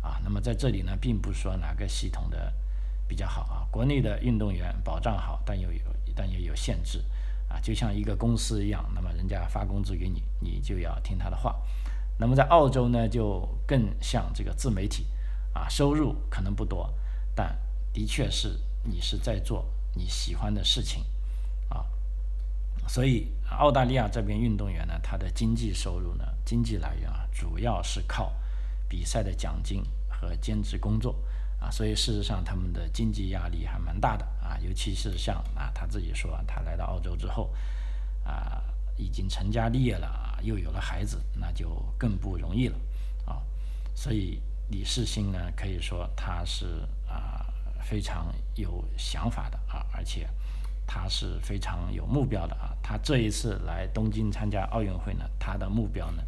[0.00, 0.20] 啊。
[0.24, 2.52] 那么在这里呢，并不是说哪个系统的
[3.06, 3.66] 比较好啊。
[3.70, 5.80] 国内的运动员保障好，但又有
[6.14, 7.04] 但也有限制
[7.48, 7.60] 啊。
[7.60, 11.56] 就像一个公司一样，那么人家发工资给你，你就要听他的话。
[12.18, 15.06] 那么在澳洲呢，就更像这个自媒体，
[15.52, 16.92] 啊，收入可能不多，
[17.34, 17.58] 但
[17.92, 21.04] 的确是你是在做你喜欢的事情，
[21.68, 21.84] 啊，
[22.88, 28.32] 所以澳大利亚这边运动员呢，他的经济收入呢，经济来源啊，主要是靠
[28.88, 31.14] 比赛的奖金和兼职工作，
[31.70, 37.54] 所以事实上他们的经济压力还蛮大的，啊，尤其是像啊他自己说，他来到澳洲之后，
[38.24, 38.62] 啊。
[38.98, 42.78] 已经成家立业了啊，又有了孩子，那就更不容易了
[43.26, 43.42] 啊。
[43.94, 47.44] 所以李世新呢，可以说他是啊
[47.82, 50.26] 非常有想法的啊，而且
[50.86, 52.74] 他是非常有目标的啊。
[52.82, 56.22] 他这一次来东京参加奥运会呢，他的目标呢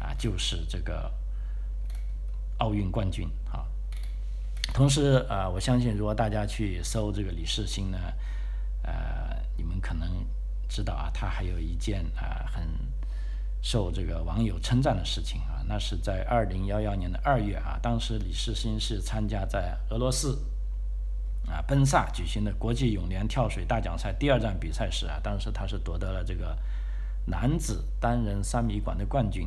[0.00, 1.12] 啊就是这个
[2.56, 3.66] 奥运冠军啊。
[4.74, 7.98] 同时啊，我相信如果大家去搜这个李世新呢，
[8.82, 10.08] 呃，你们可能。
[10.74, 12.66] 知道啊，他还有一件啊很
[13.60, 20.42] 受这个网友称赞的事情啊，那是在二零幺幺年的二月啊，当时李世新是参加在俄罗斯
[21.46, 26.56] 啊奔萨举行的国际泳联跳水大奖赛第二站比赛时啊，当时他是夺得了这个
[27.26, 29.46] 男子单人三米管的冠军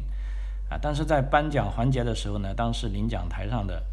[0.69, 3.83] 啊，但是在颁奖环节的时候呢，当时领奖台上的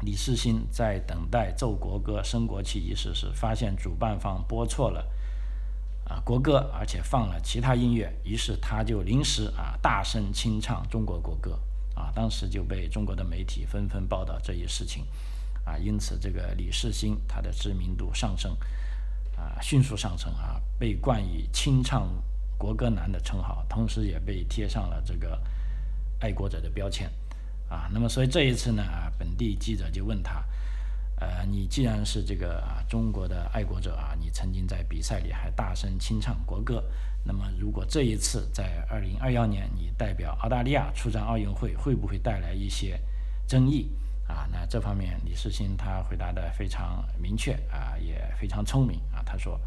[0.00, 5.06] 李世新在等待奏国歌升国旗仪式时，发现主办方播错了。
[6.08, 11.58] 啊，国歌，而且放了其他音乐，于是他就临时啊大声清唱中国国歌，
[11.96, 15.04] 啊，当时就被中国的媒体纷纷报道这一事情，
[15.64, 18.56] 啊，因此这个李世新他的知名度上升，
[19.36, 22.08] 啊，迅速上升啊，被冠以清唱
[22.56, 25.42] 国歌男的称号，同时也被贴上了这个
[26.20, 27.10] 爱国者的标签，
[27.68, 30.44] 啊，那么所以这一次呢，啊，本地记者就问他。
[31.18, 36.84] 呃，你既然是这个啊中国的爱国者啊，你曾经在比赛里还大声清唱国歌，
[37.24, 43.00] 那么如果这一次在二零二幺年你代表澳大利亚出战奥运会，会不会带来一些
[43.48, 43.88] 争议
[44.28, 44.46] 啊？
[44.52, 49.22] 那这方面李世新他回答的非常明确啊，也非常聪明啊。
[49.24, 49.58] 他说，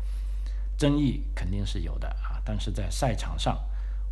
[0.77, 3.59] 争议肯定是有的啊，但是在赛场上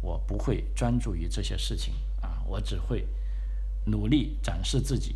[0.02, 3.08] 我不会专注于这些事情啊，我只会
[3.88, 5.15] 努力展示自己。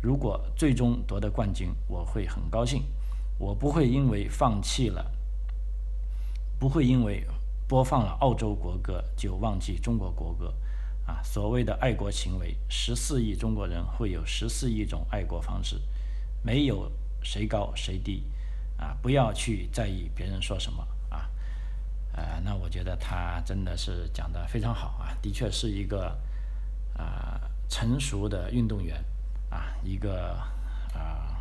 [0.00, 2.84] 如果最终夺得冠军，我会很高兴。
[3.38, 5.12] 我不会因为放弃了，
[6.58, 7.26] 不会因为
[7.68, 10.54] 播放了澳洲国歌就忘记中国国歌。
[11.06, 15.80] 啊，所谓的爱国行为，十四亿中国人会有十四亿种爱国方式，
[16.42, 16.90] 没有
[17.22, 18.24] 谁高谁低。
[18.76, 20.86] 啊，不要去在意别人说什么。
[21.10, 21.30] 啊，
[22.12, 26.18] 呃，那我觉得他真的是讲的非常好啊，的确是一个
[26.96, 29.04] 啊成熟的运动员。
[29.48, 30.32] 啊，一个
[30.92, 31.40] 啊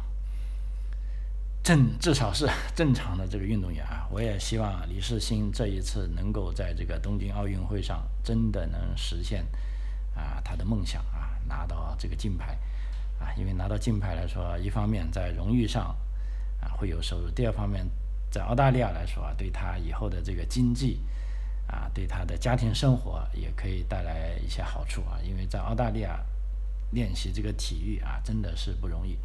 [1.63, 9.43] 正至少是正常的这个运动员啊，我也希望李世新这一次能够在这个东京奥运会上真的能实现
[10.13, 12.55] 啊他的梦想啊拿到这个金牌
[13.19, 15.97] 啊，因为拿到金牌来说，一方面在荣誉上
[16.61, 17.89] 啊会有收入，第二方面
[18.29, 21.01] 在澳大利亚来说啊，对他以后的这个经济
[21.67, 26.23] 啊，对他的家庭生活也可以带来一些好处啊，因为在澳大利亚
[26.91, 29.17] 练习这个体育啊，真的是不容易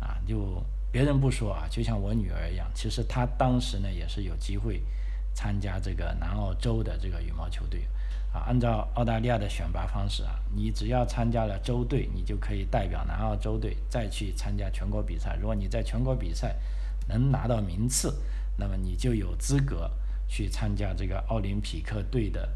[0.00, 0.64] 啊，就。
[0.94, 4.80] 别人不说啊，就像我女儿一样，其实她当时呢也是有机会
[5.34, 7.84] 参加这个南澳洲的这个羽毛球队
[8.32, 8.46] 啊。
[8.46, 15.34] 按照澳大利亚的选拔方式啊，你只要参加了州队，你就可以代表南澳洲队再去参加全国比赛。
[15.34, 16.54] 如果你在全国比赛
[17.08, 18.16] 能拿到名次，
[18.56, 19.90] 那么你就有资格
[20.28, 22.48] 去参加这个奥林匹克队的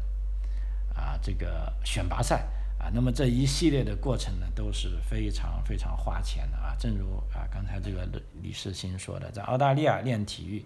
[0.95, 2.47] 啊这个选拔赛。
[2.79, 6.73] 啊，那么这一系列的过程呢，都是非常非常花钱的啊。
[6.79, 8.07] 正如啊刚才这个
[8.41, 10.63] 李世新说的，在澳大利亚练体育，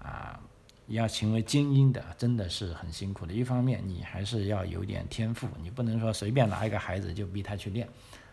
[0.00, 0.40] 啊，
[0.88, 3.32] 要成为精英的，真的是很辛苦的。
[3.32, 7.88] 一方面，你还是要有点天赋，你不能说随便拿一个孩子就逼他去练，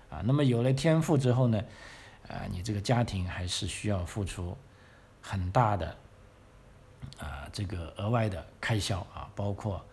[0.09, 1.63] 啊，那么有了天赋之后呢，
[2.27, 4.57] 啊，你这个家庭还是需要付出
[5.21, 5.95] 很大的
[7.17, 9.85] 啊这个额外的开销啊，包括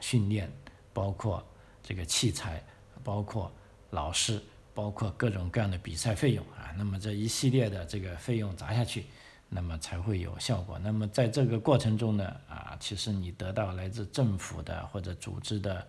[0.00, 0.50] 训练，
[0.92, 1.44] 包括。
[1.86, 2.64] 这个器材，
[3.02, 3.52] 包括
[3.90, 9.04] 老师，包括各种各样的比赛费用啊，那么这一系列的这个费用砸下去，
[9.50, 10.78] 那么才会有效果。
[10.78, 15.86] 那么在这个过程中呢，啊，其实你得到来自政府的或者组织的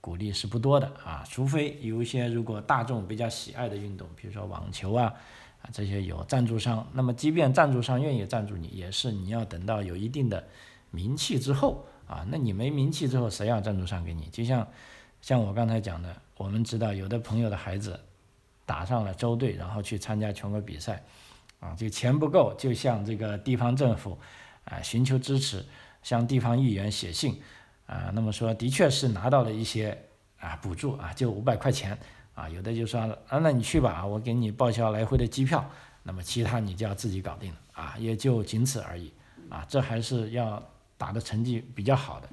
[0.00, 5.14] 鼓励是不多的啊，除非有一些如果大众比较喜爱的运动，比如说网球啊，
[5.62, 10.44] 啊这些有赞助商，那么即便赞助商愿意赞助你，也是你要等到有一定的
[10.90, 14.28] 名气之后啊，那你没名气之后，谁要赞助商给你？
[14.30, 14.66] 就像。
[15.20, 17.98] 像我刚才讲的，我们知道有的朋友的孩子
[18.64, 21.02] 打上了州队，然后去参加全国比赛，
[21.58, 24.16] 啊，这钱不够，就向这个地方政府
[24.62, 25.66] 啊寻求支持，
[26.04, 27.36] 向地方议员写信，
[27.86, 30.04] 啊，那么说的确是拿到了一些
[30.38, 31.98] 啊补助啊，就五百块钱
[32.38, 35.68] 啊，有的就说啊，那你去吧，我给你报销来回的机票，
[36.04, 39.12] 那么其他你就要自己搞定了啊，也就仅此而已
[39.48, 40.62] 啊，这还是要
[40.96, 42.28] 打的成绩比较好的。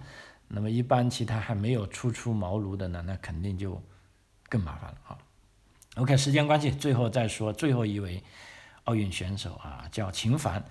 [0.47, 3.81] 那么一般其他还没有初出茅庐的呢，那肯定就
[4.47, 5.17] 更麻烦了啊。
[5.95, 8.23] OK，时间关系，最后再说最后一位
[8.83, 10.63] 奥运选手啊，叫秦凡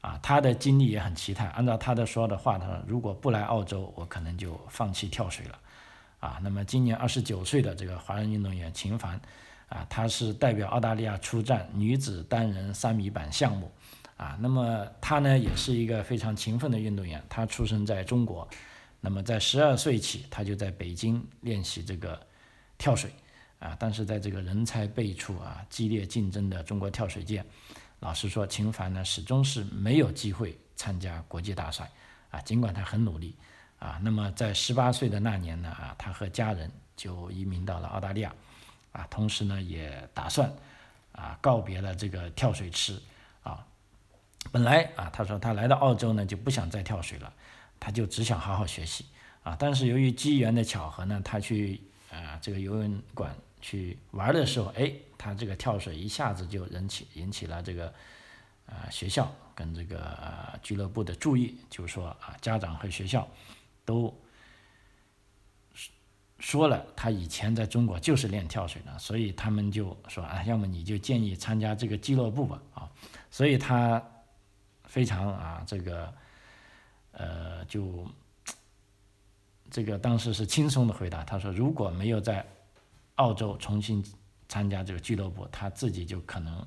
[0.00, 1.44] 啊，他的经历也很奇特。
[1.44, 5.56] 按照他的说的话，他说如果不来澳洲，我可能就放弃跳水了
[6.20, 6.38] 啊。
[6.42, 9.20] 那么今年二十九岁的这个华人运动员秦凡
[9.68, 13.72] 啊，他是代表澳大利亚出战女子单人三米板项目
[14.16, 14.38] 啊。
[14.40, 18.48] 那么他呢，也是一个非常勤奋的运动员，他出生在中国。
[19.00, 22.20] 那么在十二岁起，他就在北京练习这个
[22.76, 23.10] 跳水
[23.58, 23.74] 啊。
[23.80, 27.42] 但是在这个人才辈出啊、激烈竞争的中国跳水界，
[28.00, 31.90] 老实说，秦凡呢始终是没有机会参加国际大赛
[32.30, 32.38] 啊。
[32.42, 33.34] 尽管他很努力
[33.80, 33.98] 啊。
[34.00, 38.32] 那么在十八岁的那年呢啊，他和家人就移民到了澳大利亚
[38.92, 40.48] 啊，同时呢也打算
[41.10, 43.02] 啊告别了这个跳水池
[43.42, 43.66] 啊。
[44.52, 47.32] 本来啊，他说他来到澳洲呢就不想再跳水了。
[47.82, 49.06] 他就只想好好学习
[49.42, 51.80] 啊，但是由于机缘的巧合呢，他去
[52.12, 57.86] 啊这个游泳馆去玩的时候，哎，他这个跳水一下子就引起引起了这个
[58.66, 60.14] 啊学校跟这个
[60.62, 63.26] 俱乐部的注意，就是说啊家长和学校
[63.84, 64.12] 都
[66.38, 72.90] 说了他以前在中国就是练跳水的，所以他们就说啊，要么你就建议参加这个俱乐部吧啊，
[73.30, 74.02] 所以他
[74.84, 76.12] 非常啊这个。
[77.12, 78.08] 呃，就
[79.68, 82.46] 这个当时是轻松的回答，他说如果没有在
[83.16, 84.02] 澳洲重新
[84.48, 86.64] 参加这个俱乐部，他自己就可能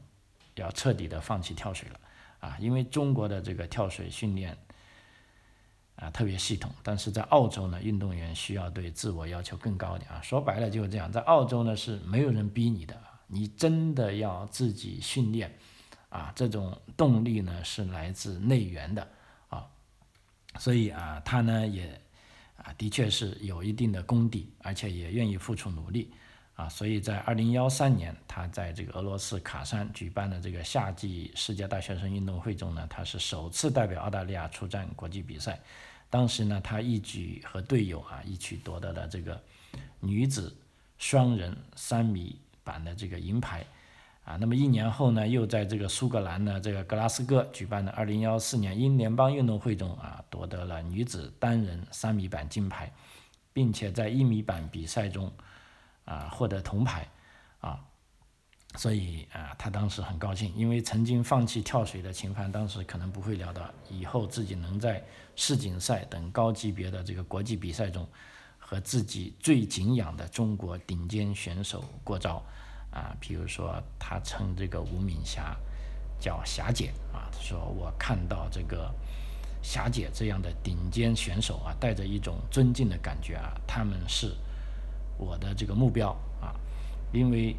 [0.56, 2.00] 要彻底的放弃跳水了
[2.42, 4.56] 啊，因为中国的这个跳水训练
[5.96, 15.56] 啊特别系统，但是在澳洲呢，运动员需要对自我要求更高一点啊，说白了就是这样，在澳洲呢是没有人逼你的，你真的要自己训练
[16.10, 19.08] 啊，这种动力呢是来自内源的
[19.50, 19.68] 啊。
[20.60, 22.02] 所以啊，他呢也
[22.58, 26.12] 啊，的确是有一定的功底，而且也愿意付出努力
[26.56, 26.68] 啊。
[26.70, 35.60] 所以在二零幺三年，他在这个俄罗斯卡山举办的这个夏季世界大学生运动会中呢，他是首次代表澳大利亚出战国际比赛。
[36.10, 39.42] 当时呢，他一举和队友啊一起夺得了这个
[40.00, 40.56] 女子
[40.98, 43.66] 双人三米板的这个银牌。
[44.26, 52.90] 啊，那么一年后呢，又在这个苏格兰的这个格拉斯哥举办的二零幺四年英联邦运动会中啊，夺得了女子单人三米板金牌，
[53.52, 55.30] 并且在一米板比赛中
[56.06, 57.08] 啊获得铜牌
[57.60, 57.80] 啊，
[58.76, 65.04] 所以啊，他当时很高兴，因为曾经放弃跳水的秦帆当时可能不会料到以后自己能在
[65.36, 68.08] 世锦赛等高级别的这个国际比赛中
[68.58, 72.44] 和自己最敬仰的中国顶尖选手过招
[72.92, 75.56] 啊，比如说他称这个吴敏霞
[76.20, 78.94] 叫霞姐啊，他说我看到这个
[79.62, 84.36] 霞姐这样的顶尖选手啊，带着一种尊敬的感觉啊，他们是
[85.18, 86.10] 我的这个目标
[86.42, 86.56] 啊，
[87.12, 87.56] 因为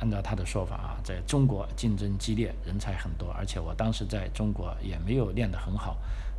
[0.00, 5.96] 按照他的说法啊，在中国竞争激烈，人才很多，而且我当时在中国也没有练得很好。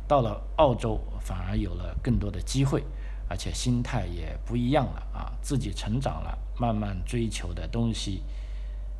[0.08, 2.84] 到了澳洲，反而有了更多的机会，
[3.28, 5.32] 而且心态也不一样了啊！
[5.42, 8.22] 自己成长了，慢慢追求的东西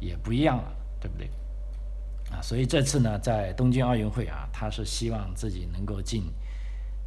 [0.01, 1.31] 也不一样了，对不对？
[2.33, 6.25] 啊，所以这次呢，在东京奥运会啊，他是希望自己能够进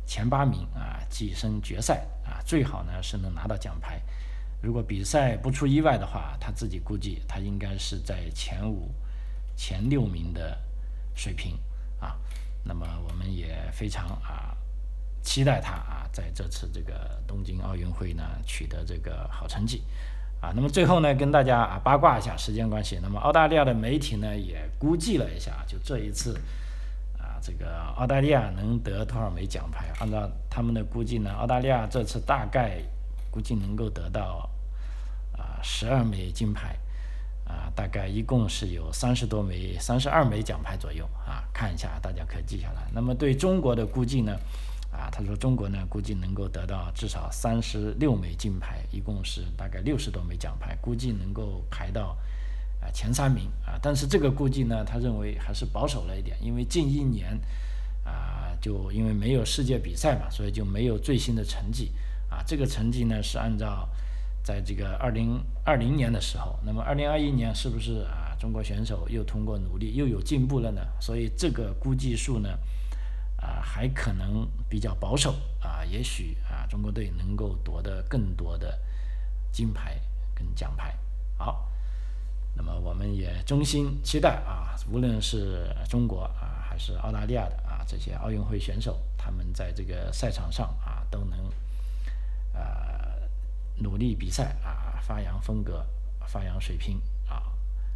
[0.06, 4.02] 前八名啊，跻身决赛啊，最好呢是能拿到奖牌。
[4.62, 8.90] 如果比赛不出意外的话，他自己估计他应该是在前五、
[9.56, 10.58] 前六名的
[11.16, 11.58] 水平
[12.00, 12.18] 啊。
[12.64, 14.56] 那么我们也非常啊
[15.24, 19.82] 期待他啊在这次这个东京奥运会呢取得这个好成绩
[20.42, 20.52] 啊。
[20.54, 26.38] 那么最后呢跟大家啊八卦一下，时间关系，那么澳大利亚的媒体呢也估计了一下，就这一次
[27.18, 29.86] 啊这个澳大利亚能得多少枚奖牌？
[30.00, 32.82] 按照他们的估计呢，澳大利亚这次大概
[33.32, 34.50] 估计能够得到
[35.34, 36.76] 啊十二枚金牌。
[37.46, 42.88] 啊，大概一共是有三十多枚、三十二枚奖牌左右啊，看一下，大家可以记下来。
[42.94, 44.38] 那么对中国的估计呢？
[44.92, 52.16] 啊，他说中国呢估计能够得到至少三十六枚金牌，一共是大概六十多枚奖牌，估计能够排到
[52.84, 53.80] 啊前三名啊。
[53.82, 57.36] 但是这个估计呢，他认为还是保守了一点，因为近一年
[58.04, 61.92] 啊，就因为没有世界比赛嘛，所以就没有最新的成绩
[62.46, 63.88] 这个成绩呢是按照。
[64.42, 68.34] 在这个二零二零年的时候，那么二零二一年是不是啊？
[68.40, 70.82] 中国选手又通过努力又有进步了呢？
[71.00, 72.58] 所以这个估计数呢，
[73.36, 75.84] 啊，还可能比较保守啊。
[75.86, 78.80] 也许啊，中国队能够夺得更多的
[79.52, 80.02] 金牌
[80.34, 80.98] 跟奖牌。
[81.38, 81.70] 好，
[82.56, 91.38] 那么我们也衷心期待啊，无论是中国啊，还是澳大利亚的啊这些奥运会选手，他们在这个赛场上啊，都能
[92.60, 92.86] 啊。
[93.82, 95.88] 努力比赛啊，发扬风格，
[96.28, 97.42] 发扬水平啊，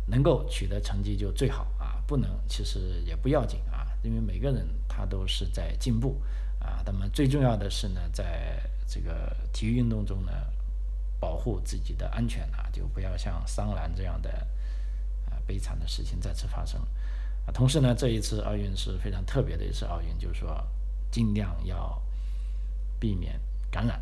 [0.07, 6.21] 能够取得成绩就最好啊，不能其实也不要紧啊，因为每个人他都是在进步
[6.59, 6.81] 啊。
[6.85, 8.57] 那么最重要的是呢，在
[8.87, 10.31] 这个体育运动中呢，
[11.19, 14.31] 保护自己的安全啊，就不要像桑兰这样的
[15.25, 16.79] 啊悲惨的事情再次发生
[17.45, 17.51] 啊。
[17.51, 20.65] 同时呢，这一次奥运是非常特别的一次奥运，就是说
[21.11, 22.01] 尽量要
[23.01, 23.37] 避免
[23.69, 24.01] 感染。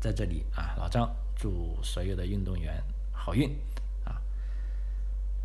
[0.00, 2.82] 在这里啊，老张祝所有的运动员
[3.12, 3.50] 好运
[4.04, 4.20] 啊！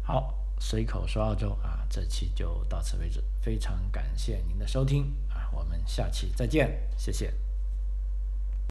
[0.04, 7.34] 好，随口说澳洲啊，这期就到此为止，非常感谢您的收听啊，我们下期再见，谢谢。